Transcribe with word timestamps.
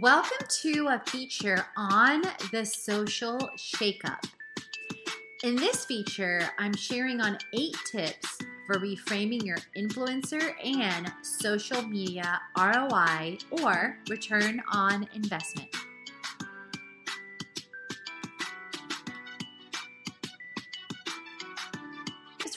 Welcome 0.00 0.46
to 0.62 0.88
a 0.88 1.02
feature 1.04 1.66
on 1.76 2.22
the 2.50 2.64
social 2.64 3.36
shakeup. 3.58 4.24
In 5.44 5.54
this 5.54 5.84
feature, 5.84 6.48
I'm 6.58 6.74
sharing 6.74 7.20
on 7.20 7.36
eight 7.52 7.76
tips 7.84 8.38
for 8.66 8.76
reframing 8.76 9.44
your 9.44 9.58
influencer 9.76 10.54
and 10.64 11.12
social 11.20 11.82
media 11.82 12.40
ROI 12.56 13.36
or 13.50 13.98
return 14.08 14.62
on 14.72 15.06
investment. 15.14 15.68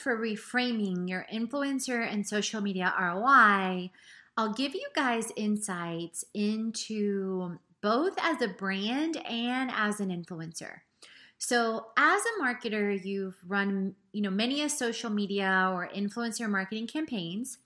For 0.06 0.16
reframing 0.16 1.08
your 1.08 1.26
influencer 1.34 2.08
and 2.08 2.24
social 2.24 2.60
media 2.60 2.94
ROI, 2.96 3.90
I'll 4.38 4.52
give 4.52 4.74
you 4.74 4.86
guys 4.94 5.32
insights 5.34 6.24
into 6.34 7.58
both 7.80 8.14
as 8.20 8.42
a 8.42 8.48
brand 8.48 9.16
and 9.26 9.70
as 9.72 9.98
an 9.98 10.10
influencer. 10.10 10.80
So, 11.38 11.86
as 11.96 12.22
a 12.22 12.42
marketer, 12.42 13.02
you've 13.02 13.36
run, 13.46 13.94
you 14.12 14.22
know, 14.22 14.30
many 14.30 14.62
a 14.62 14.68
social 14.68 15.10
media 15.10 15.70
or 15.72 15.88
influencer 15.94 16.50
marketing 16.50 16.86
campaigns, 16.86 17.58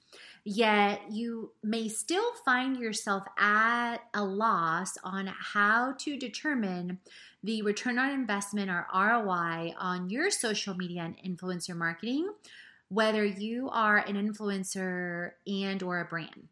yet 0.45 1.01
you 1.11 1.52
may 1.62 1.88
still 1.88 2.33
find 2.45 2.77
yourself 2.77 3.25
at 3.39 3.98
a 4.14 4.25
loss 4.25 4.97
on 5.02 5.27
how 5.27 5.95
to 5.98 6.16
determine 6.16 6.98
the 7.42 7.62
return 7.62 7.98
on 7.98 8.11
investment 8.11 8.70
or 8.70 8.87
ROI 8.95 9.75
on 9.78 10.11
your 10.11 10.30
social 10.30 10.75
media 10.75 11.02
and 11.02 11.39
influencer 11.39 11.77
marketing, 11.77 12.33
whether 12.89 13.25
you 13.25 13.70
are 13.70 13.98
an 13.98 14.14
influencer 14.14 15.33
and 15.47 15.83
or 15.83 16.00
a 16.00 16.05
brand. 16.05 16.48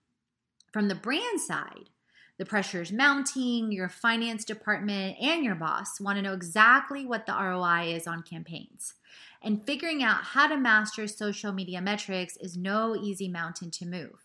From 0.72 0.88
the 0.88 0.94
brand 0.94 1.40
side, 1.40 1.90
the 2.38 2.44
pressure 2.44 2.82
is 2.82 2.92
mounting, 2.92 3.72
your 3.72 3.88
finance 3.88 4.44
department 4.44 5.16
and 5.20 5.44
your 5.44 5.56
boss 5.56 6.00
want 6.00 6.16
to 6.16 6.22
know 6.22 6.34
exactly 6.34 7.04
what 7.04 7.26
the 7.26 7.32
ROI 7.32 7.94
is 7.94 8.06
on 8.06 8.22
campaigns. 8.22 8.94
And 9.42 9.64
figuring 9.64 10.02
out 10.02 10.22
how 10.22 10.46
to 10.46 10.56
master 10.56 11.06
social 11.06 11.52
media 11.52 11.80
metrics 11.80 12.36
is 12.36 12.56
no 12.56 12.96
easy 12.96 13.28
mountain 13.28 13.70
to 13.72 13.86
move. 13.86 14.24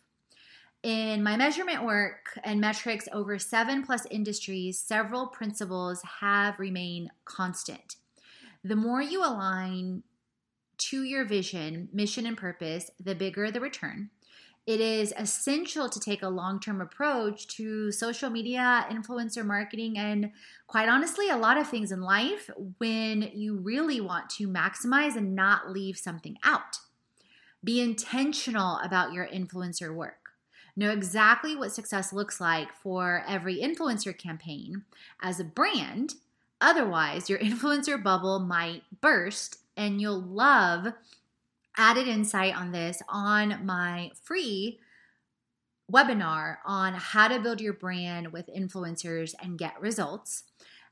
In 0.83 1.23
my 1.23 1.37
measurement 1.37 1.83
work 1.83 2.37
and 2.43 2.59
metrics 2.59 3.07
over 3.13 3.39
seven 3.39 3.83
plus 3.83 4.05
industries, 4.11 4.77
several 4.77 5.27
principles 5.27 6.01
have 6.19 6.59
remained 6.59 7.09
constant. 7.25 7.95
The 8.63 8.75
more 8.75 9.01
you 9.01 9.21
align 9.21 10.03
to 10.77 11.03
your 11.03 11.25
vision, 11.25 11.89
mission, 11.93 12.25
and 12.25 12.37
purpose, 12.37 12.91
the 12.99 13.15
bigger 13.15 13.49
the 13.49 13.61
return 13.61 14.09
it 14.65 14.79
is 14.79 15.13
essential 15.17 15.89
to 15.89 15.99
take 15.99 16.23
a 16.23 16.29
long 16.29 16.59
term 16.59 16.79
approach 16.79 17.47
to 17.57 17.91
social 17.91 18.29
media, 18.29 18.85
influencer 18.89 19.45
marketing, 19.45 19.97
and 19.97 20.31
quite 20.67 20.87
honestly, 20.87 21.29
a 21.29 21.37
lot 21.37 21.57
of 21.57 21.67
things 21.67 21.91
in 21.91 22.01
life 22.01 22.49
when 22.77 23.29
you 23.33 23.57
really 23.57 23.99
want 23.99 24.29
to 24.31 24.47
maximize 24.47 25.17
and 25.17 25.35
not 25.35 25.69
leave 25.69 25.97
something 25.97 26.37
out. 26.43 26.79
Be 27.63 27.81
intentional 27.81 28.79
about 28.83 29.11
your 29.11 29.27
influencer 29.27 29.93
work. 29.93 30.29
Know 30.75 30.91
exactly 30.91 31.55
what 31.55 31.73
success 31.73 32.13
looks 32.13 32.39
like 32.39 32.73
for 32.73 33.23
every 33.27 33.57
influencer 33.57 34.17
campaign 34.17 34.83
as 35.21 35.39
a 35.39 35.45
brand. 35.45 36.15
Otherwise, 36.61 37.29
your 37.29 37.39
influencer 37.39 38.01
bubble 38.01 38.39
might 38.39 38.83
burst 39.01 39.59
and 39.75 39.99
you'll 39.99 40.21
love 40.21 40.93
added 41.77 42.07
insight 42.07 42.55
on 42.55 42.71
this 42.71 43.01
on 43.09 43.65
my 43.65 44.11
free 44.23 44.79
webinar 45.91 46.57
on 46.65 46.93
how 46.93 47.27
to 47.27 47.39
build 47.39 47.61
your 47.61 47.73
brand 47.73 48.31
with 48.31 48.49
influencers 48.55 49.33
and 49.41 49.57
get 49.57 49.79
results. 49.81 50.43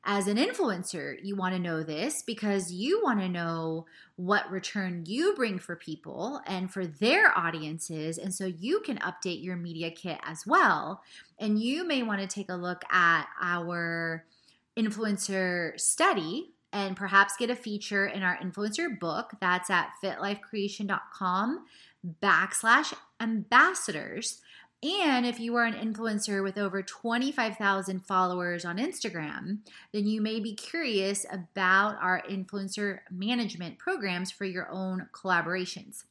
As 0.03 0.27
an 0.27 0.37
influencer, 0.37 1.15
you 1.21 1.35
want 1.35 1.53
to 1.53 1.61
know 1.61 1.83
this 1.83 2.23
because 2.23 2.71
you 2.71 3.03
want 3.03 3.19
to 3.19 3.29
know 3.29 3.85
what 4.15 4.49
return 4.49 5.03
you 5.05 5.35
bring 5.35 5.59
for 5.59 5.75
people 5.75 6.41
and 6.47 6.73
for 6.73 6.87
their 6.87 7.37
audiences. 7.37 8.17
And 8.17 8.33
so 8.33 8.47
you 8.47 8.79
can 8.79 8.97
update 8.97 9.43
your 9.43 9.55
media 9.55 9.91
kit 9.91 10.19
as 10.23 10.45
well. 10.47 11.03
And 11.39 11.61
you 11.61 11.85
may 11.85 12.01
want 12.01 12.19
to 12.19 12.27
take 12.27 12.49
a 12.49 12.55
look 12.55 12.81
at 12.91 13.27
our 13.39 14.25
influencer 14.75 15.79
study 15.79 16.51
and 16.73 16.95
perhaps 16.95 17.35
get 17.37 17.49
a 17.49 17.55
feature 17.55 18.05
in 18.05 18.23
our 18.23 18.37
influencer 18.37 18.99
book. 18.99 19.31
That's 19.39 19.69
at 19.69 19.91
fitlifecreation.com 20.03 21.65
backslash 22.21 22.93
ambassadors. 23.19 24.41
And 24.83 25.27
if 25.27 25.39
you 25.39 25.55
are 25.57 25.65
an 25.65 25.75
influencer 25.75 26.43
with 26.43 26.57
over 26.57 26.81
25,000 26.81 27.99
followers 27.99 28.65
on 28.65 28.77
Instagram, 28.77 29.59
then 29.93 30.07
you 30.07 30.21
may 30.21 30.39
be 30.39 30.55
curious 30.55 31.23
about 31.31 31.97
our 32.01 32.23
influencer 32.27 32.99
management 33.11 33.77
programs 33.77 34.31
for 34.31 34.45
your 34.45 34.67
own 34.71 35.07
collaborations. 35.13 36.05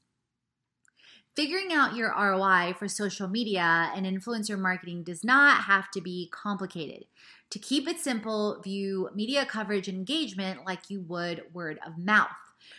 Figuring 1.36 1.72
out 1.72 1.94
your 1.94 2.10
ROI 2.10 2.74
for 2.78 2.88
social 2.88 3.28
media 3.28 3.92
and 3.94 4.04
influencer 4.04 4.58
marketing 4.58 5.04
does 5.04 5.22
not 5.22 5.64
have 5.64 5.90
to 5.92 6.00
be 6.00 6.28
complicated. 6.32 7.04
To 7.50 7.58
keep 7.58 7.88
it 7.88 7.98
simple, 7.98 8.60
view 8.62 9.10
media 9.14 9.46
coverage 9.46 9.88
and 9.88 9.96
engagement 9.96 10.60
like 10.66 10.90
you 10.90 11.00
would 11.02 11.44
word 11.52 11.78
of 11.86 11.98
mouth. 11.98 12.28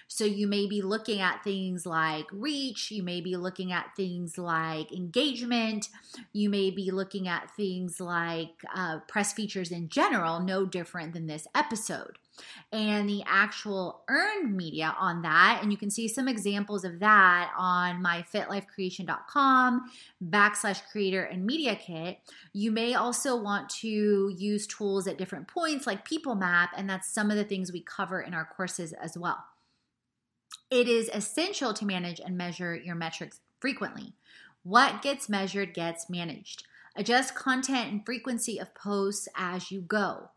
So 0.07 0.25
you 0.25 0.47
may 0.47 0.67
be 0.67 0.81
looking 0.81 1.22
at 1.22 1.44
things 1.44 1.85
like 1.85 2.25
reach, 2.31 2.91
you 2.91 3.03
may 3.03 3.22
be 3.22 3.35
looking 3.35 3.72
at 3.72 3.95
things 3.95 4.38
like 4.38 4.91
engagement, 4.91 5.89
you 6.33 6.50
may 6.50 6.69
be 6.69 6.91
looking 6.91 7.28
at 7.28 7.51
things 7.56 8.00
like 8.00 8.63
uh, 8.75 9.00
press 9.07 9.33
features 9.33 9.72
in 9.72 9.89
general, 9.89 10.39
no 10.39 10.66
different 10.66 11.13
than 11.13 11.28
this 11.28 11.47
episode 11.56 12.18
and 12.72 13.08
the 13.09 13.24
actual 13.25 14.03
earned 14.08 14.56
media 14.56 14.96
on 14.97 15.22
that. 15.24 15.59
And 15.62 15.72
you 15.72 15.78
can 15.78 15.90
see 15.90 16.08
some 16.08 16.28
examples 16.28 16.84
of 16.84 17.00
that 17.00 17.52
on 17.58 18.02
my 18.02 18.25
fitlifecreation.com 18.34 19.92
backslash 20.24 20.81
creator 20.92 21.24
and 21.24 21.46
media 21.46 21.75
kit. 21.75 22.19
You 22.53 22.72
may 22.72 22.94
also 22.94 23.36
want 23.36 23.69
to 23.81 24.34
use 24.38 24.68
tools 24.68 25.08
at 25.08 25.18
different 25.18 25.47
points 25.47 25.86
like 25.86 26.06
People 26.06 26.36
Map, 26.36 26.72
and 26.75 26.90
that's 26.90 27.14
some 27.14 27.30
of 27.30 27.38
the 27.38 27.44
things 27.44 27.72
we 27.72 27.81
cover 27.81 28.22
in 28.22 28.34
our 28.34 28.46
courses 28.46 28.94
as 28.94 29.18
well. 29.18 29.44
It 30.69 30.88
is 30.88 31.09
essential 31.13 31.74
to 31.74 31.86
manage 31.86 32.22
and 32.22 32.38
measure 32.38 32.75
your 32.75 32.96
metrics 32.96 33.42
frequently. 33.59 34.13
What 34.63 35.02
gets 35.02 35.28
measured 35.28 35.74
gets 35.74 36.09
managed. 36.09 36.63
Adjust 36.96 37.36
content 37.36 37.92
and 37.92 38.06
frequency 38.06 38.59
of 38.59 38.75
posts 38.75 39.28
as 39.36 39.72
you 39.72 39.81
go. 39.81 40.30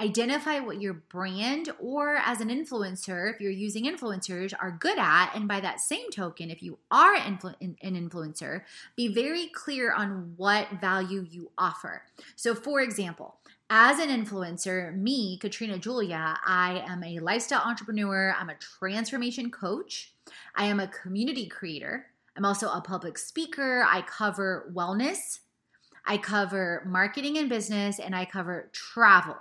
Identify 0.00 0.60
what 0.60 0.80
your 0.80 0.94
brand 0.94 1.70
or 1.80 2.16
as 2.16 2.40
an 2.40 2.48
influencer, 2.48 3.32
if 3.32 3.40
you're 3.40 3.50
using 3.50 3.84
influencers, 3.84 4.52
are 4.58 4.72
good 4.72 4.98
at. 4.98 5.32
And 5.34 5.46
by 5.46 5.60
that 5.60 5.80
same 5.80 6.10
token, 6.10 6.50
if 6.50 6.62
you 6.62 6.78
are 6.90 7.14
an 7.14 7.38
influencer, 7.84 8.62
be 8.96 9.08
very 9.08 9.48
clear 9.48 9.92
on 9.92 10.34
what 10.36 10.68
value 10.80 11.26
you 11.30 11.50
offer. 11.58 12.02
So, 12.36 12.54
for 12.54 12.80
example, 12.80 13.36
as 13.74 13.98
an 13.98 14.10
influencer, 14.10 14.94
me, 14.94 15.38
Katrina 15.38 15.78
Julia, 15.78 16.36
I 16.44 16.84
am 16.86 17.02
a 17.02 17.20
lifestyle 17.20 17.62
entrepreneur, 17.64 18.34
I'm 18.38 18.50
a 18.50 18.54
transformation 18.56 19.50
coach, 19.50 20.12
I 20.54 20.66
am 20.66 20.78
a 20.78 20.88
community 20.88 21.46
creator, 21.46 22.06
I'm 22.36 22.44
also 22.44 22.68
a 22.68 22.82
public 22.82 23.16
speaker, 23.16 23.86
I 23.88 24.02
cover 24.02 24.70
wellness, 24.74 25.38
I 26.04 26.18
cover 26.18 26.82
marketing 26.86 27.38
and 27.38 27.48
business, 27.48 27.98
and 27.98 28.14
I 28.14 28.26
cover 28.26 28.68
travel 28.72 29.36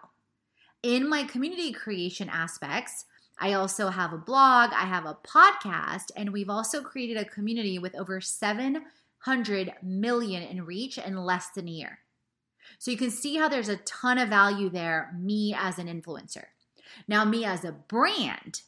in 0.83 1.07
my 1.07 1.23
community 1.23 1.71
creation 1.71 2.29
aspects, 2.29 3.05
I 3.39 3.53
also 3.53 3.89
have 3.89 4.13
a 4.13 4.17
blog, 4.17 4.71
I 4.73 4.85
have 4.85 5.05
a 5.05 5.17
podcast, 5.25 6.11
and 6.15 6.31
we've 6.31 6.49
also 6.49 6.81
created 6.81 7.17
a 7.17 7.25
community 7.25 7.79
with 7.79 7.95
over 7.95 8.21
700 8.21 9.73
million 9.81 10.43
in 10.43 10.65
reach 10.65 10.97
in 10.97 11.17
less 11.17 11.49
than 11.49 11.67
a 11.67 11.71
year. 11.71 11.99
So 12.77 12.91
you 12.91 12.97
can 12.97 13.11
see 13.11 13.37
how 13.37 13.49
there's 13.49 13.69
a 13.69 13.77
ton 13.77 14.17
of 14.17 14.29
value 14.29 14.69
there, 14.69 15.15
me 15.19 15.55
as 15.57 15.79
an 15.79 15.87
influencer. 15.87 16.45
Now, 17.07 17.25
me 17.25 17.45
as 17.45 17.63
a 17.63 17.71
brand, 17.71 18.61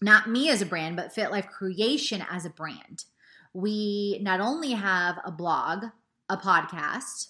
not 0.00 0.28
me 0.28 0.48
as 0.48 0.62
a 0.62 0.66
brand, 0.66 0.96
but 0.96 1.14
Fit 1.14 1.30
Life 1.30 1.48
Creation 1.48 2.24
as 2.30 2.44
a 2.44 2.50
brand. 2.50 3.04
We 3.52 4.18
not 4.22 4.40
only 4.40 4.72
have 4.72 5.18
a 5.24 5.30
blog, 5.30 5.84
a 6.28 6.36
podcast, 6.36 7.28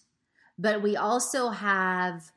but 0.59 0.83
we 0.83 0.97
also 0.97 1.51
have 1.51 2.31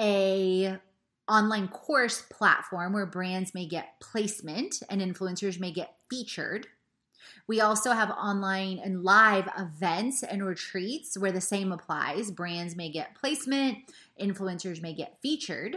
a 0.00 0.78
online 1.28 1.68
course 1.68 2.22
platform 2.22 2.92
where 2.92 3.06
brands 3.06 3.54
may 3.54 3.66
get 3.66 4.00
placement 4.00 4.82
and 4.88 5.00
influencers 5.00 5.58
may 5.58 5.72
get 5.72 5.96
featured. 6.08 6.68
We 7.48 7.60
also 7.60 7.92
have 7.92 8.10
online 8.10 8.78
and 8.78 9.02
live 9.02 9.48
events 9.58 10.22
and 10.22 10.44
retreats 10.44 11.18
where 11.18 11.32
the 11.32 11.40
same 11.40 11.72
applies. 11.72 12.30
Brands 12.30 12.76
may 12.76 12.90
get 12.90 13.14
placement, 13.14 13.78
influencers 14.20 14.82
may 14.82 14.94
get 14.94 15.20
featured. 15.20 15.76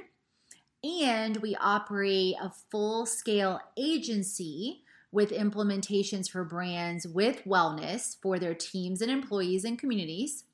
And 0.83 1.37
we 1.37 1.55
operate 1.57 2.35
a 2.41 2.51
full 2.71 3.05
scale 3.05 3.59
agency 3.77 4.83
with 5.11 5.31
implementations 5.31 6.29
for 6.29 6.43
brands 6.43 7.07
with 7.07 7.43
wellness 7.45 8.15
for 8.21 8.39
their 8.39 8.53
teams 8.53 9.01
and 9.01 9.11
employees 9.11 9.65
and 9.65 9.77
communities, 9.77 10.45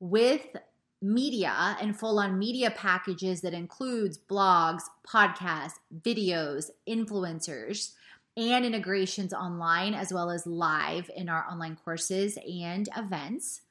with 0.00 0.56
media 1.02 1.76
and 1.80 1.98
full 1.98 2.18
on 2.18 2.38
media 2.38 2.70
packages 2.70 3.40
that 3.42 3.54
includes 3.54 4.18
blogs, 4.18 4.82
podcasts, 5.06 5.74
videos, 6.00 6.70
influencers, 6.88 7.92
and 8.36 8.64
integrations 8.64 9.32
online 9.32 9.94
as 9.94 10.12
well 10.12 10.30
as 10.30 10.46
live 10.46 11.10
in 11.16 11.28
our 11.28 11.46
online 11.50 11.76
courses 11.76 12.38
and 12.46 12.88
events. 12.96 13.62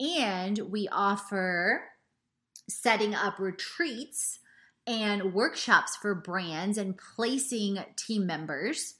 And 0.00 0.58
we 0.70 0.88
offer 0.90 1.82
setting 2.68 3.14
up 3.14 3.38
retreats 3.38 4.38
and 4.86 5.34
workshops 5.34 5.96
for 5.96 6.14
brands 6.14 6.78
and 6.78 6.96
placing 6.96 7.78
team 7.96 8.26
members. 8.26 8.94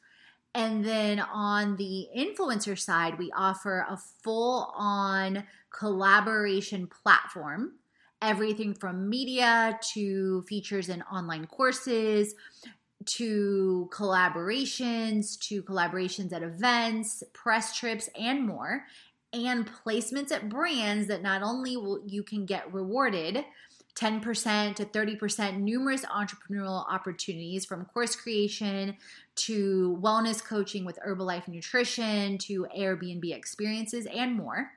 And 0.55 0.85
then 0.85 1.21
on 1.21 1.77
the 1.77 2.09
influencer 2.17 2.79
side, 2.79 3.19
we 3.19 3.31
offer 3.37 3.87
a 3.89 3.97
full 4.23 4.73
on 4.77 5.45
collaboration 5.71 6.89
platform. 6.89 7.75
Everything 8.21 8.75
from 8.75 9.09
media 9.09 9.79
to 9.95 10.43
features 10.43 10.89
in 10.89 11.03
online 11.03 11.47
courses 11.47 12.35
to 13.05 13.89
collaborations 13.93 15.39
to 15.39 15.63
collaborations 15.63 16.33
at 16.33 16.43
events 16.43 17.23
press 17.33 17.77
trips 17.77 18.09
and 18.19 18.47
more. 18.47 18.85
And 19.33 19.71
placements 19.85 20.33
at 20.33 20.49
brands 20.49 21.07
that 21.09 21.23
not 21.23 21.43
only 21.43 21.77
will 21.77 22.01
you 22.07 22.23
can 22.23 22.47
get 22.47 22.73
rewarded 22.73 23.45
10% 23.99 24.77
to 24.77 24.85
30% 24.85 25.59
numerous 25.59 26.05
entrepreneurial 26.05 26.89
opportunities 26.89 27.65
from 27.65 27.85
course 27.87 28.15
creation 28.15 28.97
to 29.35 29.99
wellness 30.01 30.45
coaching 30.45 30.85
with 30.85 31.01
Herbalife 31.05 31.49
Nutrition 31.49 32.39
to 32.39 32.69
Airbnb 32.77 33.35
experiences 33.35 34.07
and 34.07 34.37
more. 34.37 34.71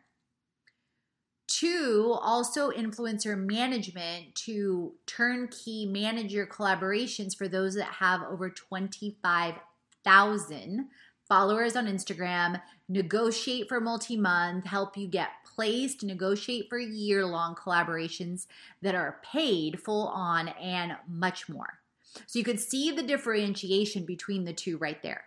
Two, 1.47 2.18
also 2.19 2.71
influencer 2.71 3.38
management 3.38 4.33
to 4.35 4.95
turnkey 5.06 5.85
manage 5.85 6.33
your 6.33 6.47
collaborations 6.47 7.38
for 7.38 7.47
those 7.47 7.75
that 7.75 7.94
have 8.00 8.24
over 8.24 8.50
25,000 8.50 10.89
followers 11.31 11.77
on 11.77 11.85
Instagram, 11.85 12.61
negotiate 12.89 13.69
for 13.69 13.79
multi 13.79 14.17
month, 14.17 14.65
help 14.65 14.97
you 14.97 15.07
get 15.07 15.29
placed, 15.45 16.03
negotiate 16.03 16.67
for 16.67 16.77
year 16.77 17.25
long 17.25 17.55
collaborations 17.55 18.47
that 18.81 18.95
are 18.95 19.21
paid 19.23 19.79
full 19.79 20.09
on, 20.09 20.49
and 20.49 20.97
much 21.07 21.47
more. 21.47 21.79
So 22.27 22.37
you 22.37 22.43
could 22.43 22.59
see 22.59 22.91
the 22.91 23.01
differentiation 23.01 24.03
between 24.03 24.43
the 24.43 24.51
two 24.51 24.77
right 24.77 25.01
there. 25.01 25.23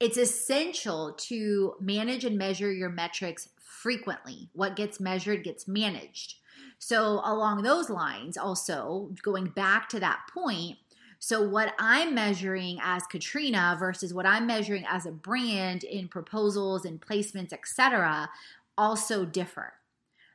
It's 0.00 0.16
essential 0.16 1.12
to 1.18 1.74
manage 1.78 2.24
and 2.24 2.38
measure 2.38 2.72
your 2.72 2.88
metrics 2.88 3.50
frequently. 3.60 4.48
What 4.54 4.74
gets 4.74 4.98
measured 4.98 5.44
gets 5.44 5.68
managed. 5.68 6.36
So, 6.78 7.20
along 7.24 7.62
those 7.62 7.90
lines, 7.90 8.38
also 8.38 9.10
going 9.22 9.48
back 9.48 9.90
to 9.90 10.00
that 10.00 10.20
point, 10.32 10.78
so, 11.24 11.40
what 11.40 11.72
I'm 11.78 12.16
measuring 12.16 12.80
as 12.82 13.06
Katrina 13.06 13.76
versus 13.78 14.12
what 14.12 14.26
I'm 14.26 14.44
measuring 14.44 14.84
as 14.88 15.06
a 15.06 15.12
brand 15.12 15.84
in 15.84 16.08
proposals 16.08 16.84
and 16.84 17.00
placements, 17.00 17.52
etc., 17.52 18.28
also 18.76 19.24
differ. 19.24 19.74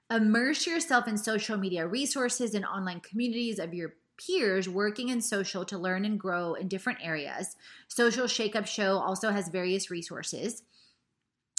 Immerse 0.09 0.65
yourself 0.65 1.05
in 1.05 1.17
social 1.17 1.57
media 1.57 1.85
resources 1.85 2.53
and 2.53 2.63
online 2.63 3.01
communities 3.01 3.59
of 3.59 3.73
your 3.73 3.95
peers 4.17 4.69
working 4.69 5.09
in 5.09 5.19
social 5.19 5.65
to 5.65 5.77
learn 5.77 6.05
and 6.05 6.17
grow 6.17 6.53
in 6.53 6.69
different 6.69 6.99
areas. 7.03 7.57
Social 7.89 8.25
Shakeup 8.25 8.65
Show 8.65 8.97
also 8.97 9.31
has 9.31 9.49
various 9.49 9.91
resources. 9.91 10.63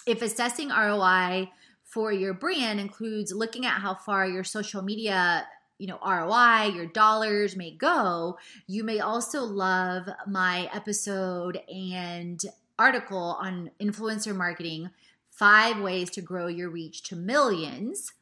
If 0.07 0.23
assessing 0.23 0.71
ROI 0.71 1.51
for 1.85 2.15
your 2.15 2.33
brand 2.33 2.81
includes 2.81 3.35
looking 3.35 3.67
at 3.67 3.83
how 3.83 3.95
far 3.95 4.27
your 4.27 4.43
social 4.43 4.81
media 4.81 5.47
you 5.79 5.87
know 5.87 5.99
ROI, 6.05 6.73
your 6.75 6.87
dollars 6.87 7.57
may 7.57 7.71
go, 7.71 8.39
you 8.67 8.85
may 8.85 9.01
also 9.01 9.43
love 9.43 10.09
my 10.27 10.69
episode 10.73 11.61
and 11.69 12.43
article 12.79 13.37
on 13.41 13.71
influencer 13.81 14.35
marketing, 14.35 14.91
five 15.31 15.81
ways 15.81 16.11
to 16.11 16.21
grow 16.21 16.47
your 16.47 16.71
reach 16.71 17.03
to 17.05 17.17
millions. 17.17 18.13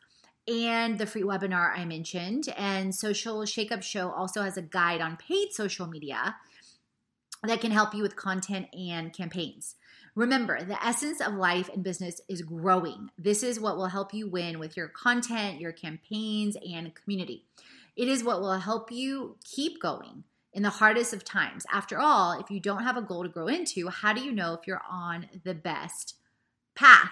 And 0.48 0.98
the 0.98 1.06
free 1.06 1.24
webinar 1.24 1.76
I 1.76 1.84
mentioned, 1.84 2.54
and 2.56 2.94
Social 2.94 3.40
Shakeup 3.40 3.82
Show 3.82 4.10
also 4.10 4.42
has 4.42 4.56
a 4.56 4.62
guide 4.62 5.00
on 5.00 5.16
paid 5.16 5.52
social 5.52 5.88
media 5.88 6.36
that 7.42 7.60
can 7.60 7.70
help 7.70 7.94
you 7.94 8.02
with 8.02 8.16
content 8.16 8.66
and 8.74 9.12
campaigns. 9.12 9.76
Remember, 10.14 10.62
the 10.62 10.82
essence 10.84 11.20
of 11.20 11.34
life 11.34 11.68
and 11.72 11.84
business 11.84 12.20
is 12.26 12.40
growing. 12.40 13.10
This 13.18 13.42
is 13.42 13.60
what 13.60 13.76
will 13.76 13.86
help 13.86 14.14
you 14.14 14.28
win 14.28 14.58
with 14.58 14.76
your 14.76 14.88
content, 14.88 15.60
your 15.60 15.72
campaigns, 15.72 16.56
and 16.66 16.94
community. 16.94 17.44
It 17.96 18.08
is 18.08 18.24
what 18.24 18.40
will 18.40 18.58
help 18.58 18.90
you 18.90 19.36
keep 19.44 19.80
going 19.80 20.24
in 20.54 20.62
the 20.62 20.70
hardest 20.70 21.12
of 21.12 21.22
times. 21.22 21.66
After 21.70 21.98
all, 21.98 22.40
if 22.40 22.50
you 22.50 22.60
don't 22.60 22.82
have 22.82 22.96
a 22.96 23.02
goal 23.02 23.24
to 23.24 23.28
grow 23.28 23.46
into, 23.46 23.88
how 23.88 24.14
do 24.14 24.22
you 24.22 24.32
know 24.32 24.54
if 24.54 24.66
you're 24.66 24.82
on 24.90 25.28
the 25.44 25.54
best 25.54 26.14
path? 26.74 27.10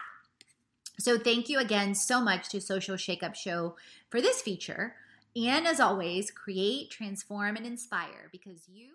So, 0.98 1.18
thank 1.18 1.48
you 1.48 1.58
again 1.58 1.94
so 1.94 2.20
much 2.20 2.48
to 2.50 2.60
Social 2.60 2.96
Shakeup 2.96 3.34
Show 3.34 3.76
for 4.08 4.22
this 4.22 4.40
feature. 4.40 4.94
And 5.36 5.66
as 5.66 5.80
always, 5.80 6.30
create, 6.30 6.90
transform, 6.90 7.56
and 7.56 7.66
inspire 7.66 8.28
because 8.30 8.68
you 8.68 8.94